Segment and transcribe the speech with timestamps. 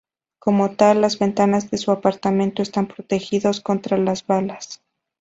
[0.39, 4.81] Como tal, las ventanas de su apartamento están protegidos contra las balas.